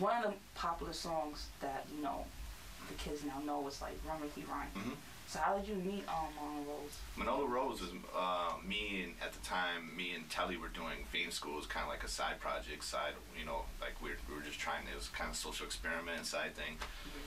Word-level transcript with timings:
one 0.00 0.24
of 0.24 0.30
the 0.32 0.36
popular 0.54 0.92
songs 0.92 1.46
that 1.60 1.86
you 1.94 2.02
know 2.02 2.24
the 2.88 2.94
kids 2.94 3.22
now 3.24 3.38
know 3.44 3.66
is 3.68 3.80
like 3.80 3.96
Run 4.08 4.20
Ricky 4.20 4.44
Run. 4.50 4.66
Mhm. 4.74 4.96
So 5.28 5.38
how 5.38 5.56
did 5.56 5.68
you 5.68 5.76
meet 5.76 6.02
um 6.08 6.26
Manolo 6.34 6.64
Rose? 6.72 6.98
Manolo 7.16 7.46
Rose 7.46 7.80
was 7.80 7.90
uh, 8.16 8.54
me 8.66 9.04
and 9.04 9.14
at 9.22 9.32
the 9.32 9.38
time 9.40 9.94
me 9.96 10.12
and 10.14 10.28
Telly 10.28 10.56
were 10.56 10.68
doing 10.68 11.04
Fame 11.12 11.30
School. 11.30 11.52
It 11.54 11.56
was 11.58 11.66
kind 11.66 11.84
of 11.84 11.90
like 11.90 12.02
a 12.02 12.08
side 12.08 12.40
project, 12.40 12.82
side 12.82 13.12
you 13.38 13.44
know, 13.46 13.62
like 13.80 13.94
we 14.02 14.10
were, 14.10 14.16
we 14.28 14.34
were 14.34 14.42
just 14.42 14.58
trying. 14.58 14.82
It 14.92 14.96
was 14.96 15.08
kind 15.08 15.30
of 15.30 15.36
social 15.36 15.66
experiment 15.66 16.26
side 16.26 16.56
thing. 16.56 16.78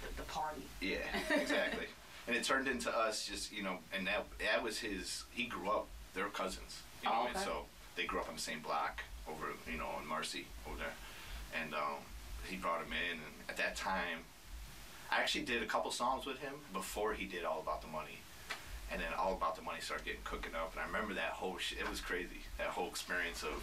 The, 0.01 0.21
the 0.21 0.27
party. 0.27 0.63
Yeah, 0.81 0.97
exactly. 1.29 1.85
and 2.27 2.35
it 2.35 2.43
turned 2.43 2.67
into 2.67 2.89
us 2.95 3.25
just 3.25 3.53
you 3.53 3.63
know, 3.63 3.77
and 3.95 4.05
that 4.07 4.25
that 4.39 4.61
was 4.63 4.79
his. 4.79 5.23
He 5.31 5.45
grew 5.45 5.69
up. 5.69 5.87
They 6.13 6.21
were 6.21 6.29
cousins, 6.29 6.81
you 7.01 7.09
know, 7.09 7.21
Oh, 7.23 7.27
and 7.27 7.37
so 7.37 7.65
they 7.95 8.03
grew 8.05 8.19
up 8.19 8.27
on 8.27 8.35
the 8.35 8.41
same 8.41 8.59
block 8.59 9.01
over 9.29 9.45
you 9.71 9.77
know 9.77 9.89
in 10.01 10.07
Marcy 10.07 10.45
over 10.67 10.77
there, 10.77 10.93
and 11.59 11.73
um, 11.73 12.03
he 12.47 12.55
brought 12.57 12.81
him 12.81 12.91
in. 12.93 13.17
And 13.17 13.33
at 13.49 13.57
that 13.57 13.75
time, 13.75 14.19
I 15.11 15.19
actually 15.19 15.45
did 15.45 15.61
a 15.61 15.65
couple 15.65 15.91
songs 15.91 16.25
with 16.25 16.39
him 16.39 16.53
before 16.71 17.13
he 17.13 17.25
did 17.25 17.43
All 17.45 17.59
About 17.61 17.81
the 17.81 17.87
Money. 17.87 18.17
And 18.91 19.01
then 19.01 19.09
All 19.17 19.33
About 19.33 19.55
the 19.55 19.61
Money 19.61 19.79
started 19.81 20.05
getting 20.05 20.21
cooking 20.23 20.53
up, 20.55 20.73
and 20.73 20.81
I 20.81 20.85
remember 20.85 21.13
that 21.15 21.31
whole 21.31 21.57
shit. 21.57 21.79
It 21.79 21.89
was 21.89 21.99
crazy. 21.99 22.45
That 22.57 22.67
whole 22.67 22.87
experience 22.87 23.41
of, 23.41 23.53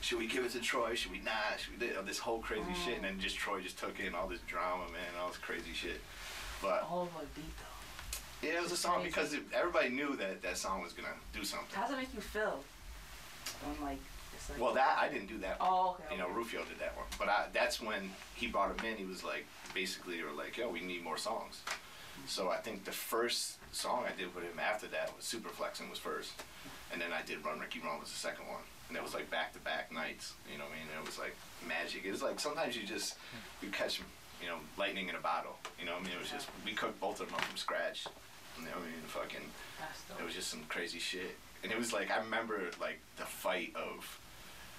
should 0.00 0.18
we 0.18 0.26
give 0.26 0.44
it 0.44 0.52
to 0.52 0.60
Troy? 0.60 0.94
Should 0.94 1.12
we 1.12 1.18
not? 1.20 1.58
Should 1.58 1.78
we 1.80 1.86
do 1.88 1.92
this 2.06 2.18
whole 2.18 2.38
crazy 2.38 2.72
shit? 2.84 2.96
And 2.96 3.04
then 3.04 3.20
just 3.20 3.36
Troy 3.36 3.60
just 3.60 3.78
took 3.78 4.00
in 4.00 4.14
all 4.14 4.28
this 4.28 4.40
drama, 4.46 4.84
man, 4.92 5.12
all 5.20 5.28
this 5.28 5.36
crazy 5.38 5.72
shit. 5.74 6.00
But 6.62 6.86
All 6.90 7.04
the 7.20 7.26
beat 7.40 7.52
though. 7.58 8.48
yeah, 8.48 8.54
it 8.58 8.62
was 8.62 8.72
a 8.72 8.76
song 8.76 9.02
because 9.04 9.32
it, 9.34 9.42
everybody 9.52 9.90
knew 9.90 10.16
that 10.16 10.42
that 10.42 10.56
song 10.58 10.82
was 10.82 10.92
gonna 10.92 11.08
do 11.34 11.44
something. 11.44 11.68
How 11.72 11.82
does 11.82 11.92
it 11.92 11.98
make 11.98 12.14
you 12.14 12.20
feel? 12.20 12.64
When 13.64 13.88
like 13.88 13.98
it's 14.48 14.50
like 14.50 14.60
Well, 14.60 14.74
that 14.74 14.98
I 15.00 15.08
didn't 15.08 15.28
do 15.28 15.38
that. 15.38 15.60
One. 15.60 15.68
Oh, 15.70 15.90
okay, 16.00 16.14
You 16.14 16.18
know, 16.18 16.26
okay. 16.26 16.34
Rufio 16.34 16.60
did 16.64 16.78
that 16.80 16.96
one, 16.96 17.06
but 17.18 17.28
I, 17.28 17.46
that's 17.52 17.80
when 17.80 18.10
he 18.34 18.46
brought 18.46 18.78
him 18.78 18.84
in. 18.86 18.96
He 18.96 19.04
was 19.04 19.22
like, 19.24 19.44
basically, 19.74 20.20
or 20.20 20.32
like, 20.36 20.56
yo, 20.56 20.68
we 20.70 20.80
need 20.80 21.02
more 21.04 21.16
songs. 21.18 21.60
So 22.26 22.50
I 22.50 22.56
think 22.56 22.84
the 22.84 22.92
first 22.92 23.58
song 23.72 24.04
I 24.06 24.16
did 24.18 24.34
with 24.34 24.44
him 24.44 24.58
after 24.58 24.86
that 24.88 25.14
was 25.16 25.24
Super 25.24 25.48
Flexing 25.50 25.88
was 25.88 25.98
first, 25.98 26.32
and 26.92 27.00
then 27.00 27.12
I 27.12 27.22
did 27.22 27.44
Run 27.44 27.60
Ricky 27.60 27.80
Run 27.80 28.00
was 28.00 28.10
the 28.10 28.16
second 28.18 28.46
one, 28.48 28.62
and 28.88 28.96
it 28.96 29.02
was 29.02 29.14
like 29.14 29.30
back 29.30 29.52
to 29.52 29.58
back 29.60 29.92
nights. 29.92 30.34
You 30.50 30.58
know 30.58 30.64
what 30.64 30.72
I 30.72 30.76
mean? 30.80 30.88
It 31.00 31.06
was 31.06 31.18
like 31.18 31.36
magic. 31.66 32.04
It 32.04 32.10
was 32.10 32.22
like 32.22 32.40
sometimes 32.40 32.76
you 32.76 32.84
just 32.86 33.14
you 33.62 33.68
catch 33.70 34.00
you 34.42 34.48
know 34.48 34.56
lightning 34.76 35.08
in 35.08 35.14
a 35.14 35.20
bottle. 35.20 35.56
You 35.78 35.86
know 35.86 35.92
what 35.92 36.02
I 36.02 36.04
mean? 36.06 36.14
It 36.16 36.20
was 36.20 36.30
just 36.30 36.48
we 36.64 36.72
cooked 36.72 36.98
both 37.00 37.20
of 37.20 37.26
them 37.28 37.36
up 37.36 37.44
from 37.44 37.56
scratch. 37.56 38.06
You 38.58 38.64
know 38.64 38.70
what 38.72 38.82
I 38.82 38.86
mean? 38.86 39.02
Fucking 39.06 39.46
That's 39.78 40.02
dope. 40.08 40.20
it 40.20 40.24
was 40.24 40.34
just 40.34 40.48
some 40.50 40.64
crazy 40.68 40.98
shit. 40.98 41.36
And 41.62 41.70
it 41.70 41.78
was 41.78 41.92
like, 41.92 42.10
I 42.10 42.18
remember 42.18 42.70
like 42.80 42.98
the 43.16 43.24
fight 43.24 43.72
of, 43.76 44.18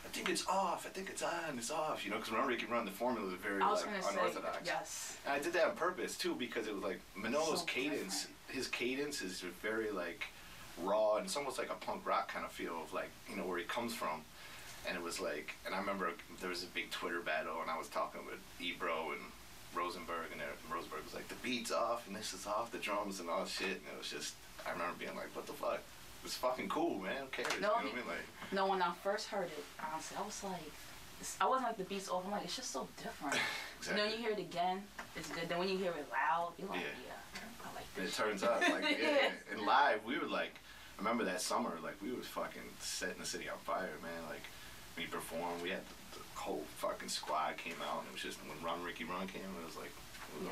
I 0.06 0.08
think 0.12 0.30
it's 0.30 0.48
off, 0.48 0.86
I 0.86 0.90
think 0.90 1.10
it's 1.10 1.22
on, 1.22 1.58
it's 1.58 1.70
off, 1.72 2.04
you 2.04 2.12
know, 2.12 2.18
because 2.18 2.32
when 2.34 2.58
can 2.58 2.70
Run, 2.70 2.86
the 2.86 2.92
formula 2.92 3.28
was 3.30 3.36
very 3.40 3.62
I 3.62 3.70
was 3.72 3.82
like, 3.86 3.92
gonna 4.02 4.04
say 4.04 4.20
unorthodox. 4.20 4.58
yes. 4.66 5.18
And 5.26 5.34
I 5.36 5.40
did 5.40 5.54
that 5.54 5.66
on 5.66 5.76
purpose 5.76 6.18
too, 6.18 6.36
because 6.36 6.68
it 6.68 6.74
was 6.74 6.84
like 6.84 7.00
Manolo's 7.18 7.60
So 7.60 7.66
cadence, 7.66 8.22
different. 8.22 8.36
his 8.50 8.68
cadence 8.68 9.22
is 9.22 9.42
very 9.62 9.92
like 9.92 10.26
raw 10.84 11.18
and 11.18 11.26
it's 11.26 11.36
almost 11.38 11.58
like 11.60 11.70
a 11.70 11.76
punk 11.86 12.06
rock 12.06 12.32
kind 12.34 12.44
of 12.46 12.52
feel 12.52 12.82
of 12.82 12.92
like, 12.94 13.10
you 13.30 13.36
know, 13.36 13.44
where 13.44 13.58
he 13.60 13.66
comes 13.66 13.94
from. 13.94 14.22
And 14.88 14.98
it 14.98 15.04
was 15.04 15.20
like, 15.20 15.54
and 15.66 15.76
I 15.76 15.80
remember 15.80 16.10
there 16.40 16.50
was 16.50 16.64
a 16.64 16.68
big 16.68 16.90
Twitter 16.90 17.20
battle, 17.20 17.62
and 17.62 17.70
I 17.70 17.78
was 17.78 17.90
talking 17.90 18.22
with 18.26 18.40
Ebro 18.62 19.12
and 19.12 19.22
Rosenberg, 19.76 20.32
and 20.32 20.42
Rosenberg 20.74 21.04
was 21.04 21.14
like, 21.14 21.28
the 21.28 21.36
beat's 21.44 21.72
off, 21.72 22.08
and 22.08 22.16
this 22.16 22.34
is 22.34 22.48
off, 22.48 22.72
the 22.72 22.78
drums 22.78 23.20
and 23.20 23.30
all 23.30 23.46
shit. 23.46 23.68
And 23.68 23.92
it 23.94 23.98
was 23.98 24.10
just, 24.10 24.36
I 24.66 24.72
remember 24.72 24.94
being 24.98 25.16
like, 25.18 25.36
what 25.36 25.46
the 25.46 25.54
fuck? 25.54 25.82
It's 26.24 26.36
fucking 26.36 26.70
cool, 26.70 27.00
man. 27.00 27.16
Who 27.22 27.28
cares? 27.28 27.48
No, 27.54 27.56
you 27.56 27.62
know 27.62 27.70
what 27.70 27.80
I 27.82 27.84
mean? 27.86 28.08
Like, 28.08 28.52
No, 28.54 28.68
when 28.68 28.82
I 28.82 28.94
first 29.04 29.28
heard 29.28 29.46
it, 29.48 29.64
honestly, 29.92 30.18
I 30.20 30.22
was 30.26 30.44
like, 30.44 30.72
I 31.42 31.46
wasn't 31.48 31.68
like 31.68 31.78
the 31.78 31.84
beats 31.84 32.10
off. 32.10 32.24
I'm 32.26 32.32
like, 32.32 32.44
it's 32.46 32.56
just 32.56 32.72
so 32.72 32.88
different. 33.02 33.36
Exactly. 33.80 34.04
when 34.04 34.12
you 34.12 34.18
hear 34.18 34.32
it 34.32 34.40
again, 34.40 34.84
it's 35.16 35.30
good. 35.30 35.48
Then 35.48 35.58
when 35.58 35.70
you 35.70 35.78
hear 35.78 35.92
it 35.92 36.06
loud, 36.12 36.52
you're 36.60 36.68
like, 36.68 36.82
Yeah. 36.82 37.16
yeah, 37.16 37.40
I 37.64 37.74
like 37.76 37.86
And 37.96 38.06
this. 38.06 38.20
it 38.20 38.22
turns 38.22 38.44
out, 38.44 38.60
like, 38.60 38.84
yeah, 39.02 39.32
and 39.54 39.62
live, 39.62 40.04
we 40.06 40.18
were 40.20 40.28
like, 40.28 40.52
I 40.98 41.02
remember 41.02 41.24
that 41.24 41.40
summer, 41.40 41.72
like, 41.82 41.96
we 42.04 42.12
was 42.12 42.28
fucking 42.28 42.68
setting 42.82 43.20
the 43.20 43.26
city 43.26 43.48
on 43.48 43.58
fire, 43.64 43.96
man. 44.04 44.20
Like, 44.28 44.44
we 44.98 45.06
performed, 45.06 45.64
we 45.64 45.70
had 45.70 45.80
the, 46.12 46.20
the 46.20 46.24
whole 46.36 46.66
fucking 46.76 47.08
squad 47.08 47.56
came 47.56 47.80
out, 47.88 48.00
and 48.04 48.08
it 48.10 48.14
was 48.14 48.22
just 48.22 48.38
when 48.44 48.60
Run 48.62 48.84
Ricky 48.84 49.06
Run 49.06 49.28
came, 49.28 49.48
it 49.48 49.66
was 49.66 49.78
like, 49.78 49.96
it 49.96 50.44
was 50.44 50.48